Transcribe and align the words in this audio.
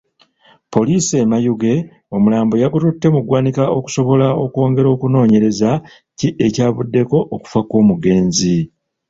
Poliisi 0.73 1.13
e 1.23 1.25
Mayuge 1.31 1.73
omulambo 2.15 2.53
yagututte 2.63 3.07
mu 3.15 3.19
ggwanika 3.23 3.63
okusobola 3.77 4.27
okwongera 4.43 4.87
okunoonyereza 4.95 5.69
kiki 6.17 6.27
ekyavuddeko 6.45 7.17
okufa 7.35 7.59
kw'omugenzi. 7.69 8.57